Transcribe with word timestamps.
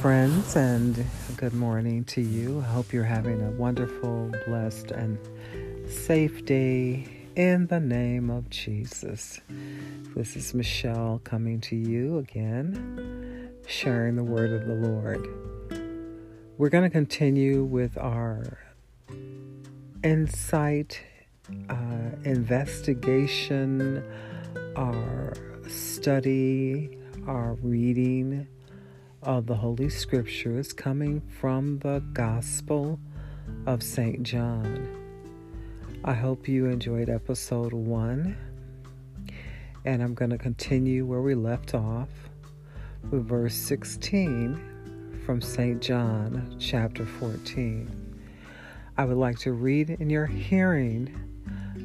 friends, 0.00 0.56
and 0.56 1.04
good 1.36 1.52
morning 1.52 2.02
to 2.04 2.22
you. 2.22 2.60
I 2.60 2.72
hope 2.72 2.90
you're 2.90 3.04
having 3.04 3.42
a 3.42 3.50
wonderful, 3.50 4.32
blessed, 4.46 4.92
and 4.92 5.18
safe 5.86 6.42
day 6.46 7.06
in 7.36 7.66
the 7.66 7.80
name 7.80 8.30
of 8.30 8.48
Jesus. 8.48 9.42
This 10.16 10.36
is 10.36 10.54
Michelle 10.54 11.20
coming 11.22 11.60
to 11.60 11.76
you 11.76 12.16
again, 12.16 13.50
sharing 13.66 14.16
the 14.16 14.24
word 14.24 14.52
of 14.52 14.66
the 14.66 14.74
Lord. 14.74 15.28
We're 16.56 16.70
going 16.70 16.84
to 16.84 16.90
continue 16.90 17.64
with 17.64 17.98
our 17.98 18.58
insight, 20.02 21.02
uh, 21.68 21.74
investigation, 22.24 24.02
our 24.76 25.34
study, 25.68 26.96
our 27.26 27.52
reading 27.60 28.48
of 29.22 29.46
the 29.46 29.54
Holy 29.54 29.90
Scriptures 29.90 30.72
coming 30.72 31.20
from 31.20 31.78
the 31.80 32.02
Gospel 32.14 32.98
of 33.66 33.82
St. 33.82 34.22
John. 34.22 34.88
I 36.02 36.14
hope 36.14 36.48
you 36.48 36.66
enjoyed 36.66 37.10
episode 37.10 37.74
one, 37.74 38.34
and 39.84 40.02
I'm 40.02 40.14
going 40.14 40.30
to 40.30 40.38
continue 40.38 41.04
where 41.04 41.20
we 41.20 41.34
left 41.34 41.74
off 41.74 42.08
with 43.10 43.28
verse 43.28 43.54
16 43.54 45.22
from 45.26 45.42
St. 45.42 45.82
John 45.82 46.56
chapter 46.58 47.04
14. 47.04 48.16
I 48.96 49.04
would 49.04 49.18
like 49.18 49.38
to 49.40 49.52
read 49.52 49.90
in 49.90 50.08
your 50.08 50.26
hearing 50.26 51.14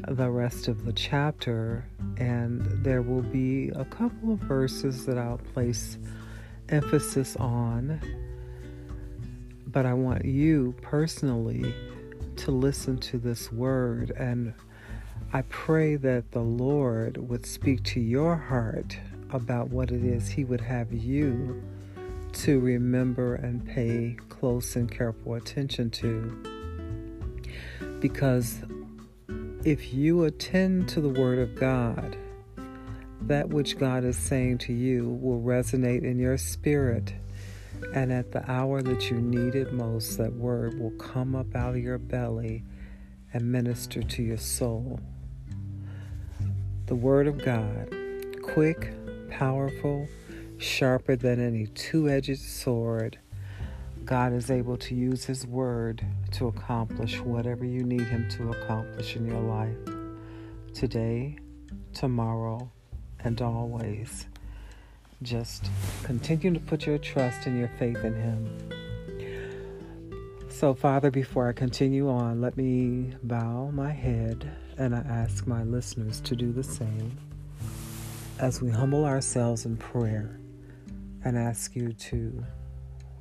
the 0.07 0.29
rest 0.29 0.69
of 0.69 0.85
the 0.85 0.93
chapter, 0.93 1.85
and 2.17 2.61
there 2.81 3.01
will 3.01 3.23
be 3.23 3.69
a 3.75 3.83
couple 3.83 4.31
of 4.31 4.39
verses 4.39 5.05
that 5.05 5.17
I'll 5.17 5.37
place 5.53 5.97
emphasis 6.69 7.35
on, 7.37 7.99
but 9.67 9.85
I 9.85 9.93
want 9.93 10.25
you 10.25 10.75
personally 10.81 11.73
to 12.37 12.51
listen 12.51 12.97
to 12.97 13.17
this 13.17 13.51
word. 13.51 14.11
And 14.11 14.53
I 15.33 15.41
pray 15.43 15.95
that 15.97 16.31
the 16.31 16.41
Lord 16.41 17.17
would 17.17 17.45
speak 17.45 17.83
to 17.83 17.99
your 17.99 18.35
heart 18.35 18.97
about 19.31 19.69
what 19.69 19.91
it 19.91 20.03
is 20.03 20.29
He 20.29 20.43
would 20.43 20.61
have 20.61 20.93
you 20.93 21.61
to 22.33 22.59
remember 22.59 23.35
and 23.35 23.65
pay 23.65 24.17
close 24.29 24.75
and 24.75 24.91
careful 24.91 25.35
attention 25.35 25.89
to. 25.89 26.43
Because 27.99 28.61
if 29.63 29.93
you 29.93 30.25
attend 30.25 30.89
to 30.89 31.01
the 31.01 31.09
Word 31.09 31.39
of 31.39 31.55
God, 31.55 32.17
that 33.27 33.49
which 33.49 33.77
God 33.77 34.03
is 34.03 34.17
saying 34.17 34.59
to 34.59 34.73
you 34.73 35.09
will 35.21 35.41
resonate 35.41 36.03
in 36.03 36.19
your 36.19 36.37
spirit. 36.37 37.13
And 37.93 38.11
at 38.11 38.31
the 38.31 38.49
hour 38.49 38.81
that 38.81 39.09
you 39.09 39.17
need 39.17 39.55
it 39.55 39.73
most, 39.73 40.17
that 40.17 40.33
word 40.33 40.79
will 40.79 40.91
come 40.91 41.35
up 41.35 41.55
out 41.55 41.75
of 41.75 41.83
your 41.83 41.97
belly 41.97 42.63
and 43.33 43.51
minister 43.51 44.01
to 44.01 44.23
your 44.23 44.37
soul. 44.37 44.99
The 46.85 46.95
Word 46.95 47.27
of 47.27 47.43
God, 47.43 47.93
quick, 48.41 48.93
powerful, 49.29 50.07
sharper 50.57 51.17
than 51.17 51.45
any 51.45 51.67
two 51.67 52.07
edged 52.07 52.39
sword. 52.39 53.19
God 54.05 54.31
is 54.31 54.49
able 54.51 54.77
to 54.77 54.95
use 54.95 55.25
His 55.25 55.45
Word 55.45 56.05
to 56.33 56.47
accomplish 56.47 57.19
whatever 57.19 57.65
you 57.65 57.83
need 57.83 58.07
Him 58.07 58.29
to 58.37 58.51
accomplish 58.51 59.15
in 59.15 59.25
your 59.25 59.41
life 59.41 59.75
today, 60.73 61.37
tomorrow, 61.93 62.71
and 63.25 63.41
always. 63.41 64.27
Just 65.21 65.69
continue 66.03 66.53
to 66.53 66.59
put 66.59 66.85
your 66.85 66.97
trust 66.97 67.47
and 67.47 67.57
your 67.57 67.71
faith 67.79 68.03
in 68.03 68.13
Him. 68.13 68.69
So, 70.49 70.73
Father, 70.73 71.11
before 71.11 71.49
I 71.49 71.53
continue 71.53 72.09
on, 72.09 72.39
let 72.39 72.55
me 72.55 73.13
bow 73.23 73.71
my 73.71 73.91
head 73.91 74.49
and 74.77 74.95
I 74.95 74.99
ask 74.99 75.47
my 75.47 75.63
listeners 75.63 76.21
to 76.21 76.35
do 76.35 76.53
the 76.53 76.63
same 76.63 77.17
as 78.39 78.61
we 78.61 78.69
humble 78.69 79.05
ourselves 79.05 79.65
in 79.65 79.77
prayer 79.77 80.39
and 81.23 81.37
ask 81.37 81.75
you 81.75 81.93
to 81.93 82.45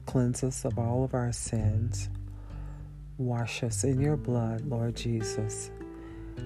cleanse 0.06 0.44
us 0.44 0.64
of 0.64 0.78
all 0.78 1.04
of 1.04 1.14
our 1.14 1.32
sins, 1.32 2.08
wash 3.18 3.62
us 3.62 3.84
in 3.84 4.00
your 4.00 4.16
blood, 4.16 4.66
Lord 4.66 4.94
Jesus, 4.94 5.70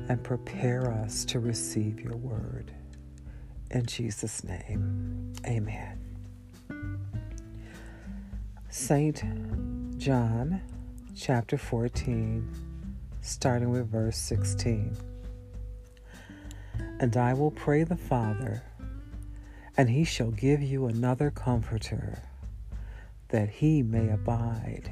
and 0.09 0.23
prepare 0.23 0.91
us 0.91 1.25
to 1.27 1.41
receive 1.41 2.01
your 2.01 2.17
word. 2.17 2.73
In 3.71 3.85
Jesus' 3.85 4.45
name, 4.45 5.35
amen. 5.47 6.01
St. 8.71 9.23
John 9.99 10.63
chapter 11.15 11.59
14, 11.59 12.51
starting 13.21 13.69
with 13.69 13.91
verse 13.91 14.17
16. 14.17 14.97
And 17.01 17.15
I 17.19 17.35
will 17.35 17.51
pray 17.51 17.85
the 17.85 17.97
Father, 17.97 18.63
and 19.77 19.91
he 19.91 20.05
shall 20.05 20.31
give 20.31 20.63
you 20.63 20.87
another 20.87 21.31
comforter, 21.31 22.23
that 23.29 23.51
he 23.51 23.83
may 23.83 24.09
abide 24.09 24.91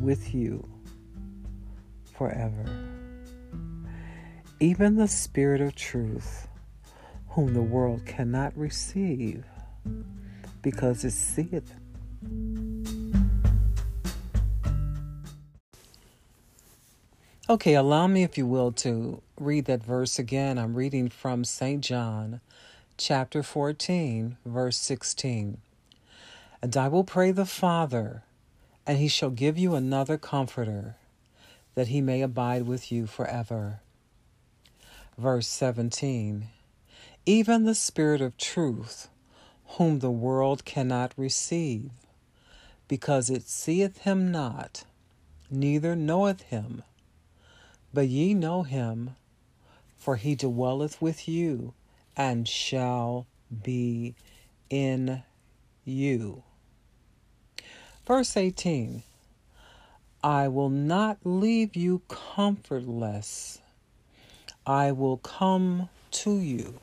with 0.00 0.34
you 0.34 0.66
forever. 2.14 2.64
Even 4.60 4.96
the 4.96 5.08
Spirit 5.08 5.60
of 5.60 5.74
truth 5.74 6.46
whom 7.30 7.54
the 7.54 7.62
world 7.62 8.04
cannot 8.06 8.56
receive 8.56 9.44
because 10.62 11.04
it 11.04 11.12
seeth. 11.12 11.72
Okay, 17.48 17.74
allow 17.74 18.06
me, 18.06 18.22
if 18.22 18.36
you 18.38 18.46
will, 18.46 18.72
to 18.72 19.22
read 19.38 19.64
that 19.64 19.82
verse 19.82 20.18
again. 20.18 20.58
I'm 20.58 20.74
reading 20.74 21.08
from 21.08 21.44
St. 21.44 21.82
John, 21.82 22.40
chapter 22.96 23.42
14, 23.42 24.36
verse 24.44 24.76
16. 24.76 25.58
And 26.62 26.76
I 26.76 26.88
will 26.88 27.04
pray 27.04 27.32
the 27.32 27.46
Father, 27.46 28.22
and 28.86 28.98
he 28.98 29.08
shall 29.08 29.30
give 29.30 29.56
you 29.56 29.74
another 29.74 30.18
comforter, 30.18 30.96
that 31.74 31.88
he 31.88 32.00
may 32.00 32.22
abide 32.22 32.66
with 32.66 32.92
you 32.92 33.06
forever. 33.06 33.80
Verse 35.16 35.48
17 35.48 36.48
even 37.30 37.64
the 37.64 37.76
Spirit 37.76 38.20
of 38.20 38.36
truth, 38.36 39.08
whom 39.76 40.00
the 40.00 40.10
world 40.10 40.64
cannot 40.64 41.12
receive, 41.16 41.92
because 42.88 43.30
it 43.30 43.44
seeth 43.44 43.98
him 43.98 44.32
not, 44.32 44.82
neither 45.48 45.94
knoweth 45.94 46.42
him. 46.42 46.82
But 47.94 48.08
ye 48.08 48.34
know 48.34 48.64
him, 48.64 49.14
for 49.96 50.16
he 50.16 50.34
dwelleth 50.34 51.00
with 51.00 51.28
you, 51.28 51.72
and 52.16 52.48
shall 52.48 53.28
be 53.62 54.16
in 54.68 55.22
you. 55.84 56.42
Verse 58.08 58.36
18 58.36 59.04
I 60.24 60.48
will 60.48 60.68
not 60.68 61.18
leave 61.22 61.76
you 61.76 62.02
comfortless, 62.08 63.60
I 64.66 64.90
will 64.90 65.18
come 65.18 65.90
to 66.10 66.36
you. 66.40 66.80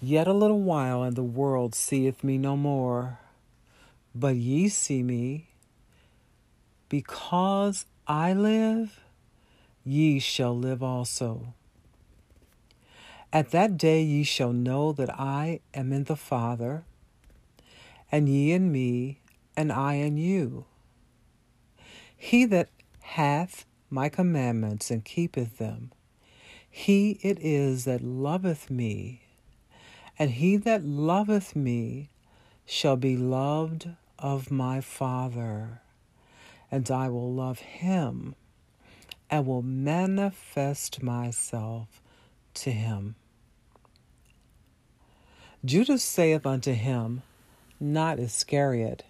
Yet 0.00 0.28
a 0.28 0.32
little 0.32 0.60
while, 0.60 1.02
and 1.02 1.16
the 1.16 1.24
world 1.24 1.74
seeth 1.74 2.22
me 2.22 2.38
no 2.38 2.56
more. 2.56 3.18
But 4.14 4.36
ye 4.36 4.68
see 4.68 5.02
me. 5.02 5.48
Because 6.88 7.84
I 8.06 8.32
live, 8.32 9.00
ye 9.84 10.20
shall 10.20 10.56
live 10.56 10.82
also. 10.82 11.54
At 13.32 13.50
that 13.50 13.76
day 13.76 14.02
ye 14.02 14.22
shall 14.22 14.52
know 14.52 14.92
that 14.92 15.10
I 15.10 15.60
am 15.74 15.92
in 15.92 16.04
the 16.04 16.16
Father, 16.16 16.84
and 18.10 18.28
ye 18.28 18.52
in 18.52 18.72
me, 18.72 19.20
and 19.56 19.70
I 19.70 19.94
in 19.94 20.16
you. 20.16 20.64
He 22.16 22.46
that 22.46 22.70
hath 23.00 23.66
my 23.90 24.08
commandments 24.08 24.90
and 24.90 25.04
keepeth 25.04 25.58
them, 25.58 25.92
he 26.70 27.18
it 27.22 27.38
is 27.40 27.84
that 27.84 28.02
loveth 28.02 28.70
me 28.70 29.27
and 30.18 30.32
he 30.32 30.56
that 30.56 30.84
loveth 30.84 31.54
me 31.54 32.10
shall 32.66 32.96
be 32.96 33.16
loved 33.16 33.88
of 34.18 34.50
my 34.50 34.80
Father, 34.80 35.80
and 36.70 36.90
I 36.90 37.08
will 37.08 37.32
love 37.32 37.60
him 37.60 38.34
and 39.30 39.46
will 39.46 39.62
manifest 39.62 41.02
myself 41.02 42.02
to 42.54 42.70
him. 42.70 43.14
Judas 45.64 46.02
saith 46.02 46.46
unto 46.46 46.72
him, 46.72 47.22
not 47.80 48.18
Iscariot, 48.18 49.04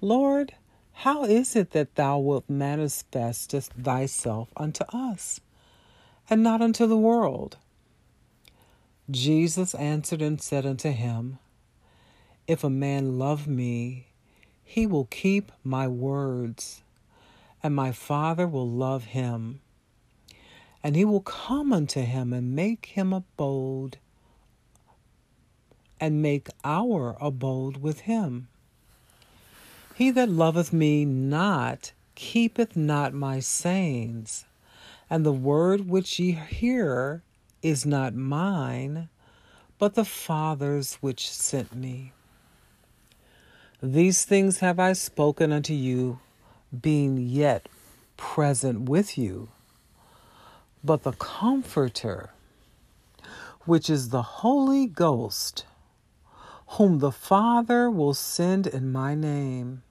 Lord, 0.00 0.54
how 0.92 1.24
is 1.24 1.56
it 1.56 1.72
that 1.72 1.96
thou 1.96 2.18
wilt 2.18 2.48
manifest 2.48 3.50
thyself 3.50 4.48
unto 4.56 4.84
us, 4.92 5.40
and 6.30 6.42
not 6.42 6.62
unto 6.62 6.86
the 6.86 6.96
world? 6.96 7.56
Jesus 9.10 9.74
answered 9.74 10.22
and 10.22 10.40
said 10.40 10.64
unto 10.64 10.90
him, 10.90 11.38
If 12.46 12.64
a 12.64 12.70
man 12.70 13.18
love 13.18 13.46
me, 13.46 14.06
he 14.64 14.86
will 14.86 15.04
keep 15.04 15.52
my 15.62 15.86
words, 15.86 16.82
and 17.62 17.74
my 17.74 17.92
Father 17.92 18.48
will 18.48 18.68
love 18.68 19.04
him. 19.04 19.60
And 20.82 20.96
he 20.96 21.04
will 21.04 21.20
come 21.20 21.72
unto 21.72 22.00
him 22.00 22.32
and 22.32 22.56
make 22.56 22.86
him 22.86 23.12
abode, 23.12 23.98
and 26.00 26.22
make 26.22 26.48
our 26.64 27.16
abode 27.20 27.76
with 27.76 28.00
him. 28.00 28.48
He 29.94 30.10
that 30.12 30.30
loveth 30.30 30.72
me 30.72 31.04
not 31.04 31.92
keepeth 32.14 32.74
not 32.74 33.12
my 33.12 33.38
sayings, 33.40 34.46
and 35.10 35.26
the 35.26 35.32
word 35.32 35.88
which 35.88 36.18
ye 36.18 36.32
hear 36.32 37.22
is 37.64 37.86
not 37.86 38.14
mine, 38.14 39.08
but 39.78 39.94
the 39.94 40.04
Father's 40.04 40.96
which 40.96 41.30
sent 41.30 41.74
me. 41.74 42.12
These 43.82 44.26
things 44.26 44.58
have 44.58 44.78
I 44.78 44.92
spoken 44.92 45.50
unto 45.50 45.72
you, 45.72 46.20
being 46.78 47.16
yet 47.16 47.68
present 48.18 48.82
with 48.82 49.16
you. 49.16 49.48
But 50.84 51.04
the 51.04 51.12
Comforter, 51.12 52.30
which 53.64 53.88
is 53.88 54.10
the 54.10 54.22
Holy 54.22 54.86
Ghost, 54.86 55.64
whom 56.66 56.98
the 56.98 57.12
Father 57.12 57.90
will 57.90 58.14
send 58.14 58.66
in 58.66 58.92
my 58.92 59.14
name, 59.14 59.82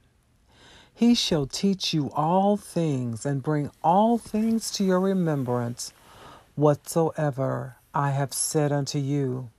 he 0.93 1.15
shall 1.15 1.47
teach 1.47 1.91
you 1.91 2.11
all 2.11 2.55
things 2.55 3.25
and 3.25 3.41
bring 3.41 3.71
all 3.83 4.19
things 4.19 4.69
to 4.71 4.83
your 4.83 4.99
remembrance 4.99 5.91
whatsoever 6.55 7.77
I 7.93 8.11
have 8.11 8.33
said 8.33 8.71
unto 8.71 8.99
you. 8.99 9.49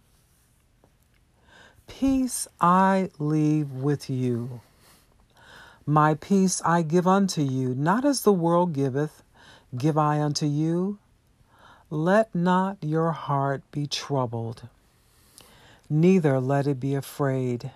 Peace 1.87 2.49
I 2.61 3.11
leave 3.19 3.71
with 3.71 4.09
you. 4.09 4.61
My 5.87 6.15
peace 6.15 6.63
I 6.65 6.83
give 6.83 7.07
unto 7.07 7.43
you, 7.43 7.75
not 7.75 8.05
as 8.05 8.23
the 8.23 8.33
world 8.33 8.73
giveth, 8.73 9.23
give 9.77 9.99
I 9.99 10.21
unto 10.21 10.47
you. 10.47 10.99
Let 11.91 12.35
not 12.35 12.79
your 12.81 13.13
heart 13.13 13.63
be 13.71 13.87
troubled, 13.87 14.69
neither 15.91 16.41
let 16.41 16.67
it 16.67 16.81
be 16.81 16.95
afraid. 16.95 17.71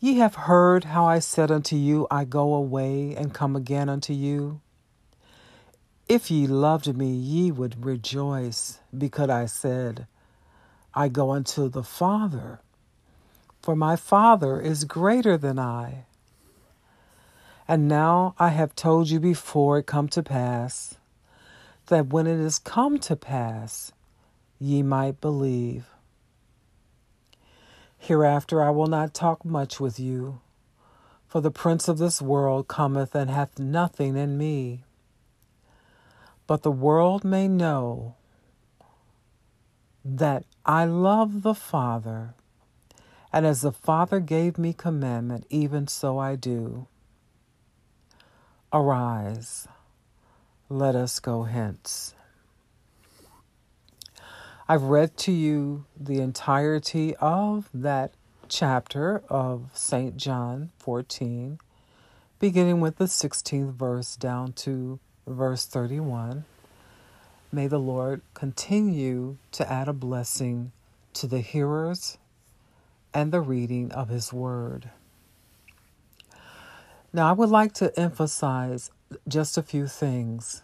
Ye 0.00 0.16
have 0.16 0.34
heard 0.34 0.84
how 0.84 1.04
I 1.06 1.20
said 1.20 1.50
unto 1.50 1.76
you, 1.76 2.06
I 2.10 2.24
go 2.24 2.54
away 2.54 3.14
and 3.14 3.32
come 3.32 3.54
again 3.54 3.88
unto 3.88 4.12
you. 4.12 4.60
If 6.10 6.28
ye 6.28 6.48
loved 6.48 6.96
me, 6.96 7.12
ye 7.12 7.52
would 7.52 7.84
rejoice, 7.84 8.80
because 8.98 9.30
I 9.30 9.46
said, 9.46 10.08
I 10.92 11.06
go 11.06 11.30
unto 11.30 11.68
the 11.68 11.84
Father, 11.84 12.58
for 13.62 13.76
my 13.76 13.94
Father 13.94 14.60
is 14.60 14.82
greater 14.82 15.36
than 15.36 15.56
I. 15.56 16.06
And 17.68 17.86
now 17.86 18.34
I 18.40 18.48
have 18.48 18.74
told 18.74 19.08
you 19.08 19.20
before 19.20 19.78
it 19.78 19.86
come 19.86 20.08
to 20.08 20.20
pass, 20.20 20.96
that 21.86 22.08
when 22.08 22.26
it 22.26 22.40
is 22.40 22.58
come 22.58 22.98
to 22.98 23.14
pass, 23.14 23.92
ye 24.58 24.82
might 24.82 25.20
believe. 25.20 25.86
Hereafter 27.98 28.60
I 28.60 28.70
will 28.70 28.88
not 28.88 29.14
talk 29.14 29.44
much 29.44 29.78
with 29.78 30.00
you, 30.00 30.40
for 31.28 31.40
the 31.40 31.52
prince 31.52 31.86
of 31.86 31.98
this 31.98 32.20
world 32.20 32.66
cometh 32.66 33.14
and 33.14 33.30
hath 33.30 33.60
nothing 33.60 34.16
in 34.16 34.36
me. 34.36 34.82
But 36.50 36.64
the 36.64 36.72
world 36.72 37.22
may 37.22 37.46
know 37.46 38.16
that 40.04 40.42
I 40.66 40.84
love 40.84 41.42
the 41.42 41.54
Father, 41.54 42.34
and 43.32 43.46
as 43.46 43.60
the 43.60 43.70
Father 43.70 44.18
gave 44.18 44.58
me 44.58 44.72
commandment, 44.72 45.46
even 45.48 45.86
so 45.86 46.18
I 46.18 46.34
do. 46.34 46.88
Arise, 48.72 49.68
let 50.68 50.96
us 50.96 51.20
go 51.20 51.44
hence. 51.44 52.16
I've 54.68 54.82
read 54.82 55.16
to 55.18 55.30
you 55.30 55.84
the 55.96 56.18
entirety 56.20 57.14
of 57.20 57.68
that 57.72 58.10
chapter 58.48 59.22
of 59.28 59.70
St. 59.72 60.16
John 60.16 60.72
14, 60.80 61.60
beginning 62.40 62.80
with 62.80 62.96
the 62.96 63.04
16th 63.04 63.72
verse 63.72 64.16
down 64.16 64.52
to 64.54 64.98
verse 65.26 65.66
31. 65.66 66.44
May 67.52 67.66
the 67.66 67.78
Lord 67.78 68.22
continue 68.34 69.36
to 69.52 69.70
add 69.70 69.88
a 69.88 69.92
blessing 69.92 70.72
to 71.14 71.26
the 71.26 71.40
hearers 71.40 72.18
and 73.12 73.32
the 73.32 73.40
reading 73.40 73.90
of 73.92 74.08
His 74.08 74.32
Word. 74.32 74.90
Now, 77.12 77.28
I 77.28 77.32
would 77.32 77.48
like 77.48 77.72
to 77.74 77.98
emphasize 77.98 78.90
just 79.26 79.58
a 79.58 79.62
few 79.62 79.88
things. 79.88 80.62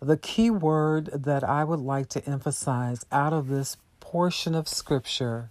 The 0.00 0.16
key 0.16 0.50
word 0.50 1.10
that 1.12 1.44
I 1.44 1.62
would 1.62 1.80
like 1.80 2.08
to 2.10 2.26
emphasize 2.26 3.04
out 3.12 3.32
of 3.34 3.48
this 3.48 3.76
portion 4.00 4.54
of 4.54 4.66
Scripture 4.66 5.50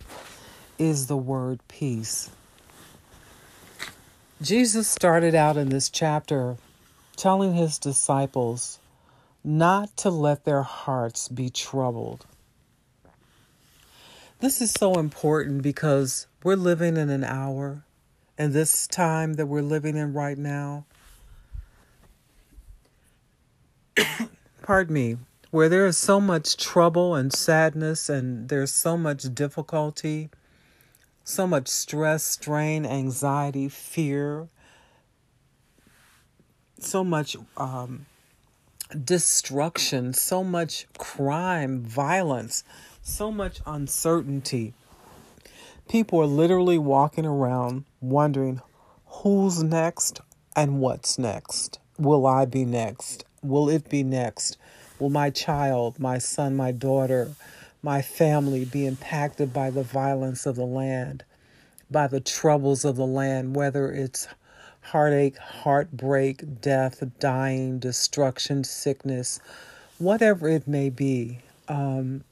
is 0.80 1.06
the 1.06 1.18
word 1.18 1.60
peace. 1.68 2.32
Jesus 4.42 4.88
started 4.88 5.36
out 5.36 5.56
in 5.56 5.70
this 5.70 5.88
chapter 5.88 6.58
telling 7.16 7.54
his 7.54 7.78
disciples 7.78 8.80
not 9.44 9.96
to 9.98 10.10
let 10.10 10.46
their 10.46 10.64
hearts 10.64 11.28
be 11.28 11.50
troubled. 11.50 12.26
This 14.40 14.62
is 14.62 14.72
so 14.72 14.96
important 14.96 15.62
because 15.62 16.28
we're 16.44 16.56
living 16.56 16.98
in 16.98 17.10
an 17.10 17.24
hour, 17.24 17.84
and 18.38 18.54
this 18.54 18.88
time 18.88 19.34
that 19.34 19.46
we're 19.46 19.62
living 19.62 19.96
in 19.96 20.14
right 20.14 20.38
now, 20.38 20.86
pardon 24.64 24.94
me, 24.94 25.18
where 25.52 25.70
there 25.70 25.86
is 25.86 25.98
so 25.98 26.20
much 26.20 26.58
trouble 26.58 27.14
and 27.14 27.32
sadness, 27.32 28.10
and 28.10 28.50
there's 28.50 28.74
so 28.74 28.98
much 28.98 29.34
difficulty, 29.36 30.30
so 31.24 31.46
much 31.46 31.68
stress, 31.68 32.24
strain, 32.24 32.86
anxiety, 32.86 33.70
fear, 33.70 34.48
so 36.84 37.04
much 37.04 37.36
um, 37.58 38.06
destruction, 39.06 40.14
so 40.14 40.44
much 40.44 40.88
crime, 40.98 41.82
violence, 41.82 42.64
so 43.02 43.32
much 43.32 43.60
uncertainty. 43.66 44.74
People 45.90 46.20
are 46.20 46.26
literally 46.26 46.78
walking 46.78 47.26
around 47.26 47.86
wondering 48.00 48.62
who's 49.06 49.62
next 49.62 50.22
and 50.56 50.80
what's 50.80 51.18
next. 51.18 51.80
Will 51.98 52.26
I 52.26 52.46
be 52.46 52.66
next? 52.66 53.26
Will 53.42 53.70
it 53.70 53.90
be 53.90 54.04
next? 54.04 54.58
Will 55.00 55.10
my 55.10 55.30
child, 55.30 56.00
my 56.00 56.18
son, 56.18 56.56
my 56.56 56.72
daughter, 56.72 57.32
my 57.84 58.02
family 58.02 58.66
be 58.66 58.86
impacted 58.86 59.54
by 59.54 59.70
the 59.70 59.84
violence 59.84 60.46
of 60.46 60.56
the 60.56 60.66
land, 60.66 61.24
by 61.90 62.08
the 62.08 62.20
troubles 62.20 62.86
of 62.86 62.96
the 62.96 63.06
land, 63.06 63.56
whether 63.56 63.92
it's 63.92 64.28
heartache, 64.82 65.38
heartbreak, 65.38 66.62
death, 66.62 67.04
dying, 67.20 67.80
destruction, 67.80 68.64
sickness, 68.64 69.40
whatever 69.98 70.50
it 70.50 70.68
may 70.68 70.90
be, 70.90 71.40
um, 71.68 72.24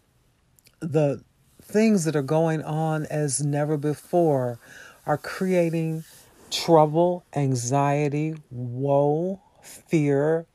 the 0.79 1.24
things 1.62 2.06
that 2.06 2.15
are 2.15 2.22
going 2.22 2.63
on 2.63 3.06
as 3.06 3.44
never 3.44 3.77
before 3.77 4.60
are 5.06 5.18
creating 5.18 6.03
trouble, 6.50 7.24
anxiety, 7.36 8.36
woe, 8.50 9.39
fear, 9.62 10.46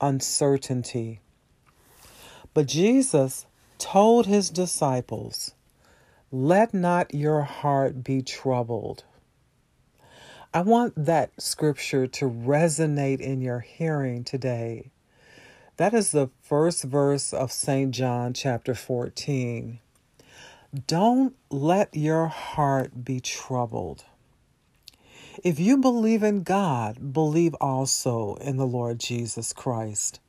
uncertainty. 0.00 1.20
But 2.52 2.66
Jesus 2.66 3.46
told 3.78 4.26
his 4.26 4.50
disciples, 4.50 5.54
Let 6.30 6.72
not 6.72 7.12
your 7.14 7.42
heart 7.42 8.04
be 8.04 8.22
troubled. 8.22 9.04
I 10.56 10.60
want 10.60 10.94
that 11.06 11.32
scripture 11.42 12.06
to 12.06 12.30
resonate 12.30 13.18
in 13.18 13.40
your 13.40 13.58
hearing 13.58 14.22
today. 14.22 14.92
That 15.78 15.92
is 15.92 16.12
the 16.12 16.30
first 16.42 16.84
verse 16.84 17.32
of 17.32 17.50
St. 17.50 17.90
John 17.90 18.34
chapter 18.34 18.72
14. 18.72 19.80
Don't 20.86 21.34
let 21.50 21.96
your 21.96 22.28
heart 22.28 23.04
be 23.04 23.18
troubled. 23.18 24.04
If 25.42 25.58
you 25.58 25.76
believe 25.76 26.22
in 26.22 26.44
God, 26.44 27.12
believe 27.12 27.54
also 27.54 28.36
in 28.36 28.56
the 28.56 28.64
Lord 28.64 29.00
Jesus 29.00 29.52
Christ. 29.52 30.20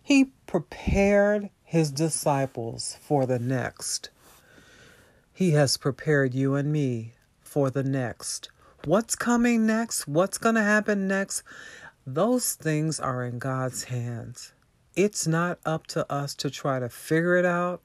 He 0.00 0.26
prepared 0.46 1.50
his 1.64 1.90
disciples 1.90 2.96
for 3.00 3.26
the 3.26 3.40
next. 3.40 4.10
He 5.34 5.50
has 5.52 5.76
prepared 5.76 6.34
you 6.34 6.54
and 6.54 6.70
me 6.70 7.14
for 7.40 7.68
the 7.68 7.82
next. 7.82 8.48
What's 8.86 9.14
coming 9.14 9.66
next? 9.66 10.08
What's 10.08 10.38
going 10.38 10.54
to 10.54 10.62
happen 10.62 11.06
next? 11.06 11.42
Those 12.06 12.54
things 12.54 12.98
are 12.98 13.22
in 13.22 13.38
God's 13.38 13.84
hands. 13.84 14.54
It's 14.96 15.26
not 15.26 15.58
up 15.66 15.86
to 15.88 16.10
us 16.10 16.34
to 16.36 16.48
try 16.48 16.78
to 16.78 16.88
figure 16.88 17.36
it 17.36 17.44
out, 17.44 17.82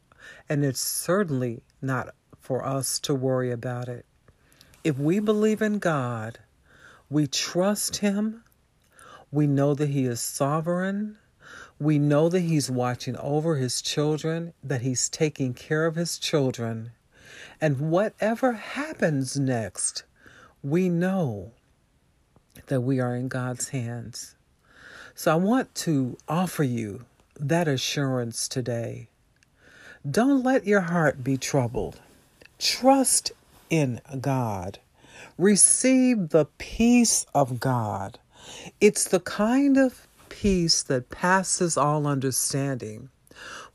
and 0.48 0.64
it's 0.64 0.80
certainly 0.80 1.64
not 1.82 2.16
for 2.40 2.66
us 2.66 2.98
to 3.00 3.14
worry 3.14 3.52
about 3.52 3.90
it. 3.90 4.06
If 4.86 4.98
we 4.98 5.20
believe 5.20 5.62
in 5.62 5.80
God, 5.80 6.40
we 7.10 7.28
trust 7.28 7.98
Him, 7.98 8.46
we 9.34 9.48
know 9.48 9.74
that 9.74 9.90
He 9.90 10.06
is 10.06 10.22
sovereign, 10.22 11.18
we 11.78 12.00
know 12.00 12.30
that 12.30 12.40
He's 12.40 12.72
watching 12.72 13.18
over 13.18 13.58
His 13.58 13.82
children, 13.82 14.54
that 14.64 14.82
He's 14.82 15.10
taking 15.10 15.54
care 15.54 15.86
of 15.88 15.96
His 15.96 16.18
children. 16.18 16.92
And 17.60 17.92
whatever 17.92 18.54
happens 18.54 19.38
next, 19.38 20.06
we 20.66 20.90
know 20.90 21.52
that 22.66 22.82
we 22.82 23.00
are 23.00 23.16
in 23.16 23.28
God's 23.28 23.70
hands. 23.70 24.34
So 25.14 25.32
I 25.32 25.36
want 25.36 25.76
to 25.76 26.18
offer 26.28 26.64
you 26.64 27.06
that 27.40 27.68
assurance 27.68 28.48
today. 28.48 29.08
Don't 30.10 30.44
let 30.44 30.66
your 30.66 30.82
heart 30.82 31.24
be 31.24 31.38
troubled. 31.38 32.00
Trust 32.58 33.32
in 33.70 34.02
God. 34.20 34.80
Receive 35.38 36.30
the 36.30 36.48
peace 36.58 37.28
of 37.36 37.60
God. 37.60 38.18
It's 38.82 39.04
the 39.04 39.20
kind 39.20 39.78
of 39.78 40.08
peace 40.30 40.82
that 40.82 41.12
passes 41.12 41.78
all 41.78 42.08
understanding. 42.08 43.10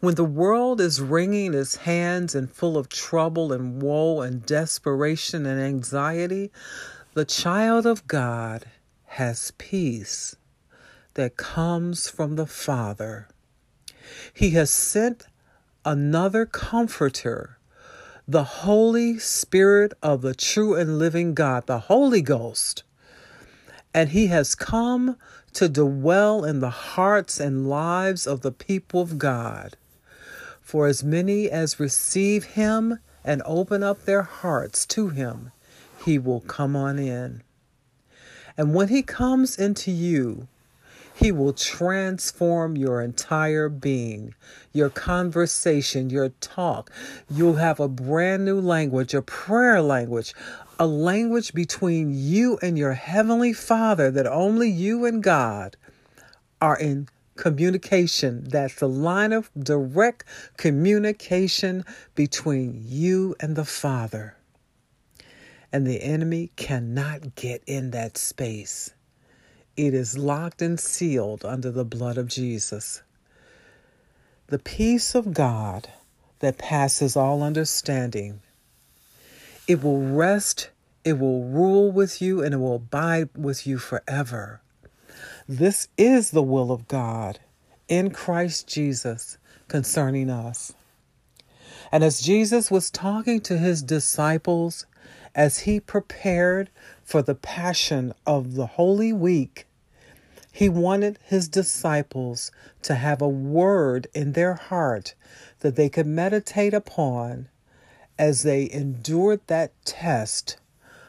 When 0.01 0.15
the 0.15 0.25
world 0.25 0.81
is 0.81 0.99
wringing 0.99 1.53
its 1.53 1.77
hands 1.77 2.35
and 2.35 2.51
full 2.51 2.79
of 2.79 2.89
trouble 2.89 3.53
and 3.53 3.83
woe 3.83 4.23
and 4.23 4.47
desperation 4.47 5.45
and 5.45 5.61
anxiety, 5.61 6.51
the 7.13 7.27
child 7.27 7.85
of 7.85 8.07
God 8.07 8.65
has 9.05 9.53
peace 9.59 10.37
that 11.15 11.37
comes 11.37 12.09
from 12.09 12.37
the 12.37 12.47
Father. 12.47 13.29
He 14.33 14.53
has 14.53 14.71
sent 14.71 15.27
another 15.85 16.47
comforter, 16.47 17.59
the 18.27 18.45
Holy 18.45 19.19
Spirit 19.19 19.93
of 20.03 20.23
the 20.23 20.35
true 20.35 20.77
and 20.77 20.99
living 20.99 21.35
God, 21.35 21.67
the 21.67 21.79
Holy 21.79 22.23
Ghost. 22.23 22.85
And 23.93 24.09
He 24.11 24.29
has 24.29 24.55
come 24.55 25.19
to 25.53 25.69
dwell 25.69 26.43
in 26.43 26.61
the 26.61 26.71
hearts 26.71 27.39
and 27.39 27.69
lives 27.69 28.27
of 28.27 28.41
the 28.41 28.53
people 28.53 29.03
of 29.03 29.19
God. 29.19 29.77
For 30.71 30.87
as 30.87 31.03
many 31.03 31.51
as 31.51 31.81
receive 31.81 32.45
Him 32.45 33.01
and 33.25 33.43
open 33.45 33.83
up 33.83 34.05
their 34.05 34.23
hearts 34.23 34.87
to 34.87 35.09
Him, 35.09 35.51
He 36.05 36.17
will 36.17 36.43
come 36.43 36.77
on 36.77 36.97
in. 36.97 37.43
And 38.57 38.73
when 38.73 38.87
He 38.87 39.03
comes 39.03 39.59
into 39.59 39.91
you, 39.91 40.47
he 41.13 41.33
will 41.33 41.53
transform 41.53 42.77
your 42.77 43.03
entire 43.03 43.69
being, 43.69 44.33
your 44.73 44.91
conversation, 44.91 46.09
your 46.09 46.29
talk. 46.41 46.89
You'll 47.29 47.57
have 47.57 47.81
a 47.81 47.89
brand 47.89 48.45
new 48.45 48.61
language, 48.61 49.13
a 49.13 49.23
prayer 49.23 49.83
language, 49.83 50.33
a 50.79 50.87
language 50.87 51.53
between 51.53 52.13
you 52.15 52.61
and 52.63 52.79
your 52.79 52.93
Heavenly 52.93 53.53
Father 53.53 54.13
that 54.13 54.29
only 54.29 54.71
you 54.71 55.05
and 55.05 55.21
God 55.21 55.77
are 56.63 56.79
in 56.79 57.09
communication. 57.41 58.45
That's 58.45 58.75
the 58.75 58.89
line 58.89 59.33
of 59.33 59.51
direct 59.59 60.25
communication 60.59 61.85
between 62.15 62.83
you 62.85 63.35
and 63.41 63.57
the 63.57 63.65
Father. 63.65 64.37
And 65.73 65.87
the 65.87 66.03
enemy 66.03 66.51
cannot 66.57 67.35
get 67.35 67.63
in 67.67 67.93
that 67.93 68.19
space. 68.19 68.93
It 69.75 69.95
is 69.95 70.19
locked 70.19 70.61
and 70.61 70.79
sealed 70.79 71.45
under 71.45 71.71
the 71.71 71.85
blood 71.85 72.19
of 72.19 72.29
Jesus. 72.29 73.03
The 74.49 74.59
peace 74.59 75.15
of 75.15 75.33
God 75.33 75.89
that 76.41 76.59
passes 76.59 77.17
all 77.17 77.43
understanding, 77.43 78.41
it 79.67 79.83
will 79.83 80.03
rest, 80.03 80.69
it 81.05 81.19
will 81.19 81.45
rule 81.45 81.91
with 81.91 82.21
you, 82.21 82.43
and 82.43 82.53
it 82.53 82.59
will 82.59 82.77
abide 82.77 83.31
with 83.35 83.67
you 83.67 83.79
forever. 83.79 84.61
This 85.53 85.89
is 85.99 86.31
the 86.31 86.45
will 86.45 86.71
of 86.71 86.87
God 86.87 87.41
in 87.89 88.11
Christ 88.11 88.69
Jesus 88.69 89.37
concerning 89.67 90.31
us. 90.31 90.75
And 91.91 92.05
as 92.05 92.21
Jesus 92.21 92.71
was 92.71 92.89
talking 92.89 93.41
to 93.41 93.59
his 93.59 93.83
disciples 93.83 94.87
as 95.35 95.59
he 95.59 95.81
prepared 95.81 96.71
for 97.03 97.21
the 97.21 97.35
passion 97.35 98.15
of 98.25 98.55
the 98.55 98.67
Holy 98.67 99.13
Week, 99.13 99.67
he 100.53 100.69
wanted 100.69 101.19
his 101.25 101.49
disciples 101.49 102.53
to 102.83 102.95
have 102.95 103.21
a 103.21 103.29
word 103.29 104.07
in 104.15 104.35
their 104.35 104.55
heart 104.55 105.17
that 105.63 105.75
they 105.75 105.89
could 105.89 106.07
meditate 106.07 106.75
upon 106.75 107.49
as 108.17 108.45
they 108.45 108.71
endured 108.71 109.41
that 109.49 109.73
test 109.85 110.59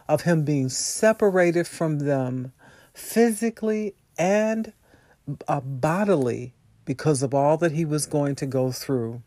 of 0.09 0.23
him 0.23 0.43
being 0.43 0.67
separated 0.67 1.67
from 1.67 1.99
them 1.99 2.53
physically 2.91 3.93
and 4.21 4.71
uh, 5.47 5.59
bodily 5.61 6.53
because 6.85 7.23
of 7.23 7.33
all 7.33 7.57
that 7.57 7.71
he 7.71 7.83
was 7.83 8.05
going 8.05 8.35
to 8.35 8.45
go 8.45 8.71
through. 8.71 9.23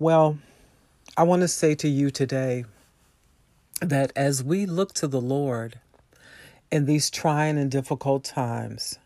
Well, 0.00 0.38
I 1.16 1.22
want 1.22 1.42
to 1.42 1.48
say 1.48 1.76
to 1.76 1.88
you 1.88 2.10
today 2.10 2.64
that 3.80 4.12
as 4.16 4.42
we 4.42 4.66
look 4.66 4.94
to 4.94 5.06
the 5.06 5.20
Lord, 5.20 5.78
in 6.72 6.86
these 6.86 7.08
trying 7.08 7.56
and 7.56 7.70
difficult 7.70 8.24
times, 8.24 8.98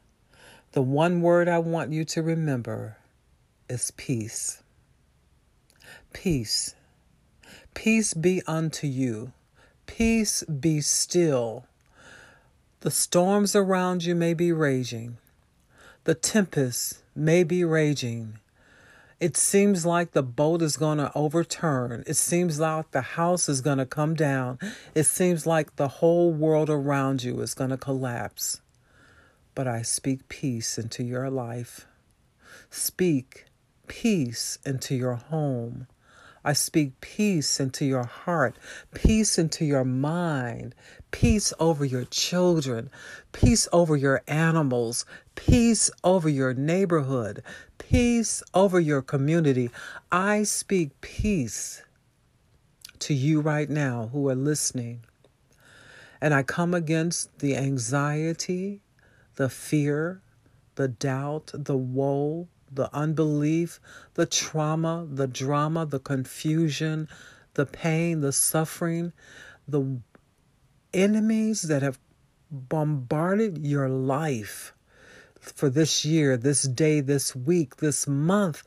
the 0.72 0.80
one 0.80 1.20
word 1.20 1.48
I 1.48 1.58
want 1.58 1.92
you 1.92 2.06
to 2.06 2.22
remember 2.22 2.96
is 3.68 3.90
peace. 3.90 4.62
Peace. 6.14 6.75
Peace 7.75 8.14
be 8.14 8.40
unto 8.46 8.86
you. 8.86 9.32
Peace 9.84 10.44
be 10.44 10.80
still. 10.80 11.66
The 12.80 12.90
storms 12.90 13.56
around 13.56 14.04
you 14.04 14.14
may 14.14 14.35
be 14.35 14.52
raging. 14.52 15.16
The 16.04 16.14
tempest 16.14 17.02
may 17.14 17.42
be 17.42 17.64
raging. 17.64 18.38
It 19.18 19.35
seems 19.35 19.87
like 19.87 20.12
the 20.12 20.23
boat 20.23 20.61
is 20.61 20.76
going 20.76 20.99
to 20.99 21.11
overturn. 21.14 22.04
It 22.06 22.16
seems 22.16 22.61
like 22.61 22.90
the 22.90 23.00
house 23.00 23.49
is 23.49 23.62
going 23.62 23.78
to 23.78 23.87
come 23.87 24.14
down. 24.14 24.59
It 24.95 25.04
seems 25.04 25.47
like 25.47 25.76
the 25.76 25.88
whole 25.88 26.30
world 26.30 26.68
around 26.68 27.23
you 27.23 27.40
is 27.40 27.54
going 27.54 27.71
to 27.71 27.78
collapse. 27.78 28.61
But 29.54 29.66
I 29.66 29.80
speak 29.80 30.28
peace 30.28 30.76
into 30.76 31.02
your 31.02 31.30
life. 31.30 31.87
Speak 32.68 33.47
peace 33.87 34.59
into 34.66 34.95
your 34.95 35.14
home. 35.14 35.87
I 36.46 36.52
speak 36.52 37.00
peace 37.00 37.58
into 37.58 37.84
your 37.84 38.04
heart, 38.04 38.56
peace 38.94 39.36
into 39.36 39.64
your 39.64 39.84
mind, 39.84 40.76
peace 41.10 41.52
over 41.58 41.84
your 41.84 42.04
children, 42.04 42.88
peace 43.32 43.66
over 43.72 43.96
your 43.96 44.22
animals, 44.28 45.04
peace 45.34 45.90
over 46.04 46.28
your 46.28 46.54
neighborhood, 46.54 47.42
peace 47.78 48.44
over 48.54 48.78
your 48.78 49.02
community. 49.02 49.72
I 50.12 50.44
speak 50.44 51.00
peace 51.00 51.82
to 53.00 53.12
you 53.12 53.40
right 53.40 53.68
now 53.68 54.10
who 54.12 54.28
are 54.28 54.36
listening. 54.36 55.00
And 56.20 56.32
I 56.32 56.44
come 56.44 56.74
against 56.74 57.40
the 57.40 57.56
anxiety, 57.56 58.82
the 59.34 59.48
fear, 59.48 60.22
the 60.76 60.86
doubt, 60.86 61.50
the 61.52 61.76
woe, 61.76 62.46
the 62.70 62.94
unbelief, 62.94 63.80
the 64.14 64.26
trauma, 64.26 65.06
the 65.11 65.26
drama, 65.26 65.87
the 65.87 65.99
confusion, 65.99 67.08
the 67.54 67.66
pain, 67.66 68.20
the 68.20 68.32
suffering, 68.32 69.12
the 69.66 70.00
enemies 70.92 71.62
that 71.62 71.82
have 71.82 71.99
bombarded 72.50 73.58
your 73.58 73.88
life 73.88 74.73
for 75.40 75.68
this 75.68 76.04
year, 76.04 76.37
this 76.37 76.62
day, 76.62 77.00
this 77.00 77.35
week, 77.35 77.76
this 77.76 78.06
month. 78.06 78.62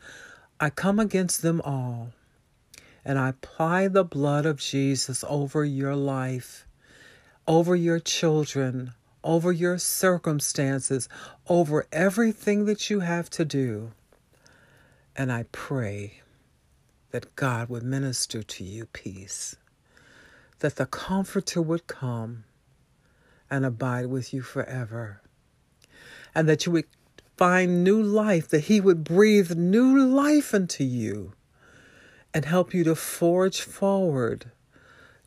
I 0.60 0.70
come 0.70 1.00
against 1.00 1.42
them 1.42 1.62
all. 1.62 2.12
And 3.06 3.18
I 3.18 3.30
apply 3.30 3.88
the 3.88 4.04
blood 4.04 4.46
of 4.46 4.60
Jesus 4.60 5.24
over 5.28 5.64
your 5.64 5.96
life, 5.96 6.68
over 7.48 7.76
your 7.76 8.00
children, 8.00 8.94
over 9.24 9.52
your 9.52 9.78
circumstances, 9.78 11.10
over 11.48 11.88
everything 11.92 12.66
that 12.66 12.90
you 12.90 13.02
have 13.02 13.30
to 13.32 13.46
do. 13.46 13.92
And 15.16 15.32
I 15.32 15.46
pray 15.52 16.22
that 17.12 17.36
God 17.36 17.70
would 17.70 17.84
minister 17.84 18.44
to 18.44 18.64
you 18.64 18.86
peace, 18.86 19.56
that 20.60 20.76
the 20.76 20.86
Comforter 20.86 21.62
would 21.62 21.88
come 21.88 22.46
and 23.50 23.66
abide 23.66 24.06
with 24.06 24.34
you 24.34 24.42
forever, 24.42 25.22
and 26.34 26.48
that 26.48 26.66
you 26.66 26.72
would 26.72 26.86
find 27.36 27.84
new 27.84 28.02
life, 28.02 28.48
that 28.50 28.66
He 28.66 28.80
would 28.80 29.04
breathe 29.04 29.56
new 29.56 29.98
life 30.06 30.54
into 30.54 30.84
you 30.84 31.34
and 32.34 32.46
help 32.46 32.74
you 32.74 32.84
to 32.84 32.96
forge 32.96 33.62
forward, 33.62 34.52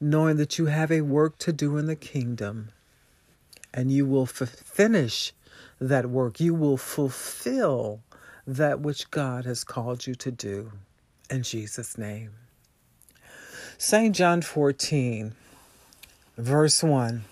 knowing 0.00 0.36
that 0.36 0.58
you 0.58 0.66
have 0.66 0.92
a 0.92 1.00
work 1.00 1.36
to 1.38 1.52
do 1.52 1.76
in 1.76 1.86
the 1.86 1.96
kingdom 1.96 2.70
and 3.74 3.90
you 3.90 4.06
will 4.06 4.24
f- 4.24 4.48
finish 4.48 5.32
that 5.80 6.10
work. 6.10 6.40
You 6.40 6.54
will 6.54 6.76
fulfill 6.76 8.00
that 8.46 8.80
which 8.80 9.10
God 9.10 9.44
has 9.44 9.64
called 9.64 10.06
you 10.06 10.14
to 10.16 10.30
do. 10.30 10.72
In 11.30 11.42
Jesus' 11.42 11.96
name. 11.96 12.30
St. 13.78 14.14
John 14.14 14.42
14, 14.42 15.34
verse 16.36 16.82
1. 16.82 17.24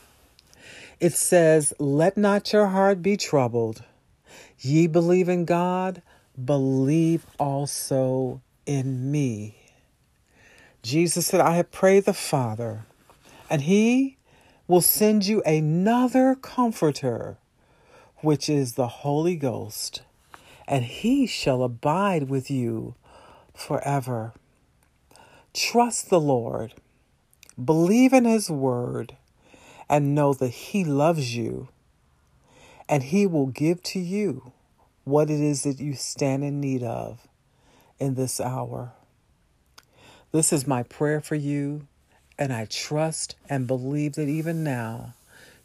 It 0.99 1.13
says, 1.13 1.73
Let 1.79 2.17
not 2.17 2.53
your 2.53 2.69
heart 2.69 3.03
be 3.03 3.17
troubled. 3.17 3.85
Ye 4.59 4.87
believe 4.87 5.29
in 5.29 5.45
God, 5.45 6.03
believe 6.43 7.27
also 7.39 8.43
in 8.67 9.11
me. 9.11 9.57
Jesus 10.83 11.27
said, 11.27 11.41
I 11.41 11.57
have 11.57 11.71
prayed 11.71 12.05
the 12.05 12.15
Father, 12.15 12.85
and 13.49 13.63
he 13.63 14.17
will 14.71 14.81
send 14.81 15.27
you 15.27 15.43
another 15.43 16.37
comforter, 16.37 17.37
which 18.19 18.49
is 18.49 18.75
the 18.75 18.87
Holy 18.87 19.35
Ghost, 19.35 20.03
and 20.69 20.85
he 20.85 21.27
shall 21.27 21.65
abide 21.65 22.29
with 22.29 22.53
you 22.53 22.95
forever. 23.53 24.33
Trust 25.53 26.09
the 26.09 26.21
Lord, 26.21 26.75
believe 27.63 28.13
in 28.13 28.25
his 28.25 28.49
word, 28.49 29.17
and 29.89 30.15
know 30.15 30.33
that 30.35 30.51
he 30.51 30.85
loves 30.85 31.35
you, 31.35 31.67
and 32.89 33.03
he 33.03 33.27
will 33.27 33.49
give 33.49 33.83
to 33.83 33.99
you 33.99 34.53
what 35.03 35.31
it 35.31 35.41
is 35.41 35.65
that 35.65 35.81
you 35.81 35.95
stand 35.95 36.45
in 36.45 36.61
need 36.61 36.85
of 36.85 37.27
in 37.99 38.15
this 38.15 38.41
hour. 38.41 38.93
This 40.31 40.53
is 40.53 40.65
my 40.65 40.85
prayer 40.85 41.21
for 41.21 41.35
you, 41.35 41.89
and 42.41 42.55
I 42.55 42.65
trust 42.65 43.37
and 43.51 43.67
believe 43.67 44.15
that 44.15 44.29
even 44.29 44.65
now 44.65 45.13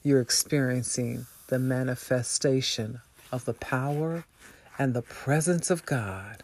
you're 0.04 0.20
experiencing 0.20 1.26
the 1.48 1.58
manifestation 1.58 3.00
of 3.32 3.46
the 3.46 3.54
power 3.54 4.26
and 4.78 4.94
the 4.94 5.02
presence 5.02 5.72
of 5.72 5.86
God 5.86 6.44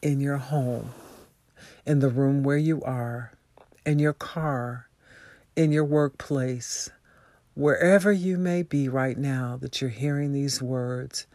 in 0.00 0.18
your 0.18 0.38
home, 0.38 0.92
in 1.84 2.00
the 2.00 2.08
room 2.08 2.42
where 2.42 2.56
you 2.56 2.82
are, 2.82 3.32
in 3.84 3.98
your 3.98 4.14
car, 4.14 4.88
in 5.54 5.72
your 5.72 5.84
workplace, 5.84 6.88
wherever 7.54 8.10
you 8.10 8.38
may 8.38 8.62
be 8.62 8.88
right 8.88 9.18
now 9.18 9.58
that 9.60 9.82
you're 9.82 9.90
hearing 9.90 10.32
these 10.32 10.62
words, 10.62 11.26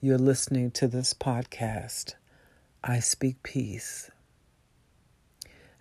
you're 0.00 0.18
listening 0.18 0.72
to 0.72 0.88
this 0.88 1.14
podcast. 1.14 2.14
I 2.82 2.98
speak 2.98 3.44
peace. 3.44 4.10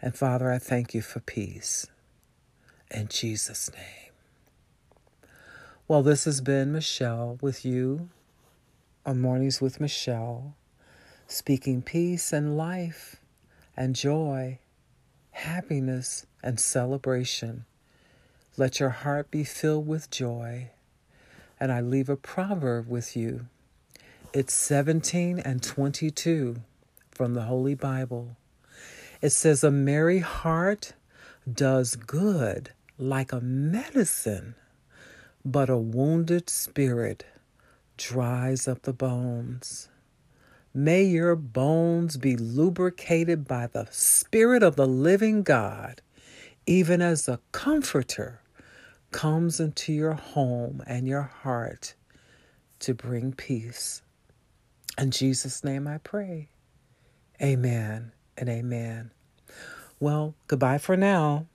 And 0.01 0.15
Father, 0.15 0.51
I 0.51 0.59
thank 0.59 0.93
you 0.93 1.01
for 1.01 1.19
peace. 1.19 1.87
In 2.91 3.07
Jesus' 3.07 3.71
name. 3.73 4.13
Well, 5.87 6.03
this 6.03 6.25
has 6.25 6.41
been 6.41 6.71
Michelle 6.71 7.37
with 7.41 7.65
you 7.65 8.09
on 9.05 9.21
Mornings 9.21 9.61
with 9.61 9.79
Michelle, 9.79 10.55
speaking 11.27 11.81
peace 11.81 12.33
and 12.33 12.57
life 12.57 13.15
and 13.75 13.95
joy, 13.95 14.59
happiness 15.31 16.25
and 16.43 16.59
celebration. 16.59 17.65
Let 18.57 18.79
your 18.79 18.89
heart 18.89 19.31
be 19.31 19.43
filled 19.43 19.87
with 19.87 20.09
joy. 20.09 20.71
And 21.59 21.71
I 21.71 21.81
leave 21.81 22.09
a 22.09 22.15
proverb 22.15 22.87
with 22.87 23.15
you. 23.15 23.47
It's 24.33 24.53
17 24.53 25.39
and 25.39 25.63
22 25.63 26.57
from 27.11 27.33
the 27.33 27.43
Holy 27.43 27.75
Bible. 27.75 28.35
It 29.21 29.29
says, 29.31 29.63
A 29.63 29.71
merry 29.71 30.19
heart 30.19 30.93
does 31.51 31.95
good 31.95 32.71
like 32.97 33.31
a 33.31 33.41
medicine, 33.41 34.55
but 35.43 35.69
a 35.69 35.77
wounded 35.77 36.49
spirit 36.49 37.25
dries 37.97 38.67
up 38.67 38.83
the 38.83 38.93
bones. 38.93 39.89
May 40.73 41.03
your 41.03 41.35
bones 41.35 42.17
be 42.17 42.35
lubricated 42.35 43.47
by 43.47 43.67
the 43.67 43.87
Spirit 43.89 44.61
of 44.61 44.75
the 44.75 44.85
living 44.85 45.41
God, 45.41 46.01
even 46.67 47.01
as 47.01 47.25
the 47.25 47.39
Comforter 47.51 48.41
comes 49.11 49.59
into 49.59 49.93
your 49.93 50.13
home 50.13 50.83
and 50.85 51.07
your 51.07 51.23
heart 51.23 51.95
to 52.79 52.93
bring 52.93 53.33
peace. 53.33 54.03
In 54.97 55.09
Jesus' 55.09 55.63
name 55.63 55.87
I 55.87 55.97
pray. 55.97 56.49
Amen 57.41 58.11
and 58.37 58.49
amen. 58.49 59.11
Well, 59.99 60.35
goodbye 60.47 60.77
for 60.77 60.95
now. 60.95 61.47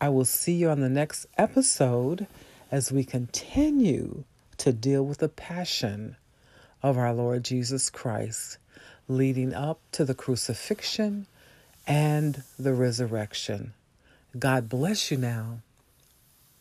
I 0.00 0.08
will 0.08 0.24
see 0.24 0.52
you 0.52 0.70
on 0.70 0.80
the 0.80 0.88
next 0.88 1.26
episode 1.36 2.26
as 2.70 2.92
we 2.92 3.04
continue 3.04 4.24
to 4.58 4.72
deal 4.72 5.04
with 5.04 5.18
the 5.18 5.28
passion 5.28 6.16
of 6.82 6.96
our 6.96 7.12
Lord 7.12 7.44
Jesus 7.44 7.90
Christ, 7.90 8.58
leading 9.08 9.54
up 9.54 9.80
to 9.92 10.04
the 10.04 10.14
crucifixion 10.14 11.26
and 11.86 12.42
the 12.58 12.74
resurrection. 12.74 13.72
God 14.38 14.68
bless 14.68 15.10
you 15.10 15.16
now. 15.16 15.60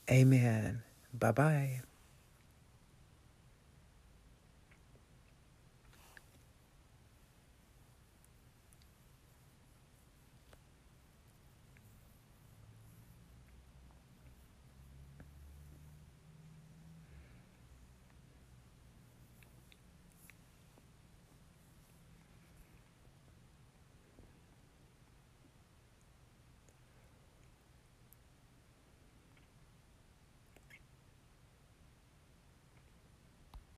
Amen. 0.10 0.82
Bye 1.14 1.32
bye. 1.32 1.82